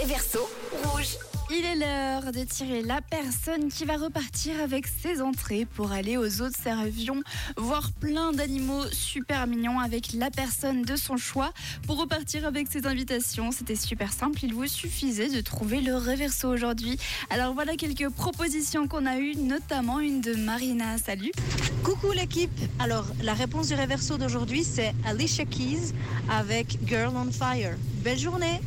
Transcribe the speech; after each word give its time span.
réverso 0.00 0.48
rouge. 0.84 1.18
Il 1.50 1.64
est 1.64 1.74
l'heure 1.74 2.30
de 2.30 2.44
tirer 2.44 2.82
la 2.82 3.00
personne 3.00 3.68
qui 3.68 3.84
va 3.84 3.96
repartir 3.96 4.60
avec 4.62 4.86
ses 4.86 5.20
entrées 5.20 5.66
pour 5.74 5.90
aller 5.90 6.16
aux 6.16 6.40
autres 6.40 6.58
servions, 6.62 7.20
voir 7.56 7.90
plein 7.92 8.32
d'animaux 8.32 8.84
super 8.92 9.46
mignons 9.46 9.80
avec 9.80 10.12
la 10.12 10.30
personne 10.30 10.82
de 10.82 10.94
son 10.94 11.16
choix. 11.16 11.52
Pour 11.86 11.98
repartir 11.98 12.46
avec 12.46 12.68
ses 12.70 12.86
invitations, 12.86 13.50
c'était 13.50 13.74
super 13.74 14.12
simple, 14.12 14.38
il 14.44 14.54
vous 14.54 14.66
suffisait 14.66 15.30
de 15.30 15.40
trouver 15.40 15.80
le 15.80 15.96
réverso 15.96 16.48
aujourd'hui. 16.48 16.96
Alors 17.30 17.54
voilà 17.54 17.74
quelques 17.74 18.10
propositions 18.10 18.86
qu'on 18.86 19.06
a 19.06 19.18
eues, 19.18 19.34
notamment 19.36 19.98
une 19.98 20.20
de 20.20 20.34
Marina. 20.34 20.98
Salut 20.98 21.32
Coucou 21.82 22.12
l'équipe 22.12 22.52
Alors 22.78 23.06
la 23.22 23.34
réponse 23.34 23.68
du 23.68 23.74
réverso 23.74 24.16
d'aujourd'hui 24.16 24.62
c'est 24.62 24.94
Alicia 25.06 25.44
Keys 25.44 25.92
avec 26.28 26.78
Girl 26.86 27.14
on 27.16 27.32
Fire. 27.32 27.74
Belle 28.04 28.18
journée 28.18 28.60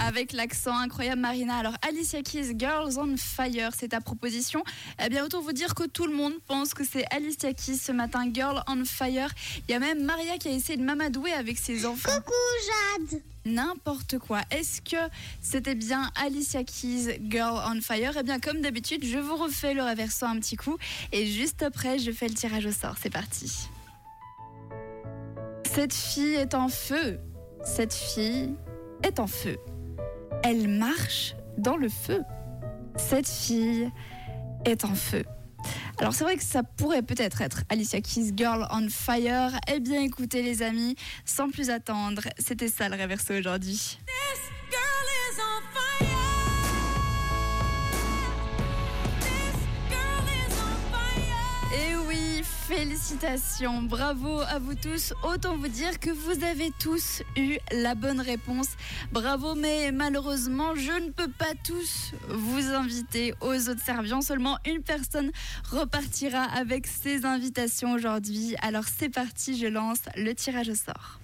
avec 0.00 0.32
l'accent 0.32 0.76
incroyable 0.76 1.20
Marina. 1.20 1.56
Alors 1.56 1.74
Alicia 1.86 2.22
Keys, 2.22 2.54
Girls 2.56 2.98
on 2.98 3.16
Fire, 3.16 3.70
c'est 3.76 3.88
ta 3.88 4.00
proposition. 4.00 4.62
Eh 5.04 5.08
bien 5.08 5.24
autant 5.24 5.40
vous 5.40 5.52
dire 5.52 5.74
que 5.74 5.84
tout 5.84 6.06
le 6.06 6.14
monde 6.14 6.34
pense 6.46 6.74
que 6.74 6.84
c'est 6.84 7.04
Alicia 7.10 7.52
Keys 7.52 7.76
ce 7.76 7.92
matin, 7.92 8.28
Girl 8.32 8.62
on 8.68 8.84
Fire. 8.84 9.30
Il 9.68 9.72
y 9.72 9.74
a 9.74 9.78
même 9.78 10.04
Maria 10.04 10.38
qui 10.38 10.48
a 10.48 10.52
essayé 10.52 10.78
de 10.78 10.84
m'amadouer 10.84 11.32
avec 11.32 11.58
ses 11.58 11.86
enfants. 11.86 12.10
Coucou 12.10 13.10
Jade 13.10 13.22
N'importe 13.46 14.18
quoi. 14.18 14.40
Est-ce 14.50 14.80
que 14.80 15.10
c'était 15.42 15.74
bien 15.74 16.10
Alicia 16.16 16.64
Keys, 16.64 17.20
Girl 17.28 17.60
on 17.70 17.80
Fire? 17.80 18.16
Eh 18.18 18.22
bien 18.22 18.40
comme 18.40 18.60
d'habitude, 18.60 19.04
je 19.04 19.18
vous 19.18 19.36
refais 19.36 19.74
le 19.74 19.82
réversant 19.82 20.28
un 20.28 20.38
petit 20.38 20.56
coup 20.56 20.78
et 21.12 21.26
juste 21.26 21.62
après, 21.62 21.98
je 21.98 22.10
fais 22.10 22.28
le 22.28 22.34
tirage 22.34 22.66
au 22.66 22.72
sort. 22.72 22.96
C'est 23.00 23.12
parti. 23.12 23.68
Cette 25.74 25.92
fille 25.92 26.34
est 26.34 26.54
en 26.54 26.68
feu. 26.68 27.18
Cette 27.64 27.92
fille 27.92 28.54
est 29.02 29.18
en 29.18 29.26
feu. 29.26 29.58
Elle 30.46 30.68
marche 30.68 31.34
dans 31.56 31.78
le 31.78 31.88
feu. 31.88 32.22
Cette 32.96 33.26
fille 33.26 33.90
est 34.66 34.84
en 34.84 34.94
feu. 34.94 35.24
Alors 35.98 36.12
c'est 36.12 36.24
vrai 36.24 36.36
que 36.36 36.42
ça 36.42 36.62
pourrait 36.62 37.00
peut-être 37.00 37.40
être 37.40 37.62
Alicia 37.70 38.02
Keys 38.02 38.32
Girl 38.36 38.66
on 38.70 38.88
Fire. 38.90 39.58
Eh 39.72 39.80
bien 39.80 40.02
écoutez 40.02 40.42
les 40.42 40.60
amis, 40.60 40.96
sans 41.24 41.48
plus 41.48 41.70
attendre, 41.70 42.22
c'était 42.38 42.68
ça 42.68 42.90
le 42.90 42.96
réverso 42.96 43.32
aujourd'hui. 43.32 43.98
Félicitations, 52.84 53.80
bravo 53.80 54.40
à 54.40 54.58
vous 54.58 54.74
tous. 54.74 55.14
Autant 55.22 55.56
vous 55.56 55.68
dire 55.68 55.98
que 55.98 56.10
vous 56.10 56.44
avez 56.44 56.70
tous 56.78 57.22
eu 57.34 57.56
la 57.72 57.94
bonne 57.94 58.20
réponse. 58.20 58.68
Bravo, 59.10 59.54
mais 59.54 59.90
malheureusement, 59.90 60.74
je 60.74 60.92
ne 61.02 61.10
peux 61.10 61.30
pas 61.30 61.54
tous 61.64 62.12
vous 62.28 62.74
inviter 62.74 63.32
aux 63.40 63.70
autres 63.70 63.82
serviants. 63.82 64.20
Seulement 64.20 64.58
une 64.66 64.82
personne 64.82 65.30
repartira 65.70 66.42
avec 66.42 66.86
ses 66.86 67.24
invitations 67.24 67.92
aujourd'hui. 67.92 68.54
Alors 68.60 68.84
c'est 68.84 69.08
parti, 69.08 69.56
je 69.56 69.66
lance 69.66 70.00
le 70.16 70.34
tirage 70.34 70.68
au 70.68 70.74
sort. 70.74 71.20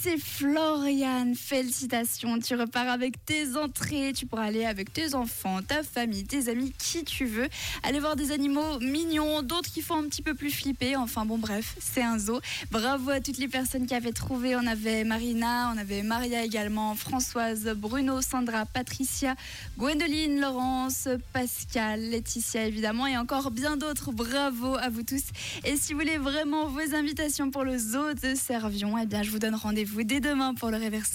C'est 0.00 0.18
Florian. 0.18 1.32
Félicitations. 1.34 2.38
Tu 2.38 2.54
repars 2.54 2.88
avec 2.88 3.24
tes 3.24 3.56
entrées. 3.56 4.12
Tu 4.14 4.26
pourras 4.26 4.44
aller 4.44 4.64
avec 4.64 4.92
tes 4.92 5.14
enfants, 5.14 5.60
ta 5.62 5.82
famille, 5.82 6.24
tes 6.24 6.48
amis, 6.48 6.72
qui 6.78 7.04
tu 7.04 7.24
veux. 7.24 7.48
Aller 7.82 8.00
voir 8.00 8.16
des 8.16 8.32
animaux 8.32 8.78
mignons, 8.80 9.42
d'autres 9.42 9.70
qui 9.70 9.82
font 9.82 9.96
un 9.96 10.04
petit 10.04 10.22
peu 10.22 10.34
plus 10.34 10.50
flipper. 10.50 10.96
Enfin 10.96 11.24
bon, 11.24 11.38
bref, 11.38 11.76
c'est 11.80 12.02
un 12.02 12.18
zoo. 12.18 12.40
Bravo 12.70 13.10
à 13.10 13.20
toutes 13.20 13.38
les 13.38 13.48
personnes 13.48 13.86
qui 13.86 13.94
avaient 13.94 14.12
trouvé. 14.12 14.56
On 14.56 14.66
avait 14.66 15.04
Marina, 15.04 15.72
on 15.74 15.78
avait 15.78 16.02
Maria 16.02 16.44
également, 16.44 16.94
Françoise, 16.94 17.72
Bruno, 17.76 18.20
Sandra, 18.20 18.66
Patricia, 18.66 19.34
Gwendoline, 19.78 20.40
Laurence, 20.40 21.08
Pascal, 21.32 22.00
Laetitia 22.00 22.66
évidemment 22.66 23.06
et 23.06 23.16
encore 23.16 23.50
bien 23.50 23.76
d'autres. 23.76 24.12
Bravo 24.12 24.76
à 24.76 24.88
vous 24.88 25.02
tous. 25.02 25.24
Et 25.64 25.76
si 25.76 25.92
vous 25.92 26.00
voulez 26.00 26.18
vraiment 26.18 26.66
vos 26.66 26.94
invitations 26.94 27.50
pour 27.50 27.64
le 27.64 27.78
zoo 27.78 28.14
de 28.14 28.34
Servion, 28.34 28.98
eh 28.98 29.06
bien 29.06 29.22
je 29.22 29.30
vous 29.30 29.38
donne 29.38 29.54
rendez-vous 29.86 30.04
dès 30.04 30.20
demain 30.20 30.54
pour 30.54 30.70
le 30.70 30.76
réverso. 30.76 31.14